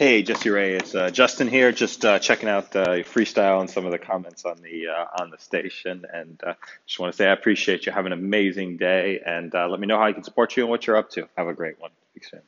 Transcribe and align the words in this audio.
Hey, 0.00 0.22
Jesse 0.22 0.48
Ray, 0.48 0.76
it's 0.76 0.94
uh, 0.94 1.10
Justin 1.10 1.46
here. 1.46 1.72
Just 1.72 2.06
uh, 2.06 2.18
checking 2.18 2.48
out 2.48 2.74
uh, 2.74 2.84
the 2.84 3.04
freestyle 3.04 3.60
and 3.60 3.68
some 3.68 3.84
of 3.84 3.92
the 3.92 3.98
comments 3.98 4.46
on 4.46 4.56
the 4.62 4.86
uh, 4.86 5.22
on 5.22 5.28
the 5.28 5.36
station, 5.36 6.06
and 6.10 6.40
uh, 6.42 6.54
just 6.86 6.98
want 6.98 7.12
to 7.12 7.16
say 7.18 7.28
I 7.28 7.34
appreciate 7.34 7.84
you. 7.84 7.92
Have 7.92 8.06
an 8.06 8.14
amazing 8.14 8.78
day, 8.78 9.20
and 9.22 9.54
uh, 9.54 9.68
let 9.68 9.78
me 9.78 9.86
know 9.86 9.98
how 9.98 10.06
I 10.06 10.14
can 10.14 10.24
support 10.24 10.56
you 10.56 10.62
and 10.62 10.70
what 10.70 10.86
you're 10.86 10.96
up 10.96 11.10
to. 11.10 11.28
Have 11.36 11.48
a 11.48 11.52
great 11.52 11.78
one. 11.78 11.90
Speak 12.12 12.24
soon. 12.24 12.40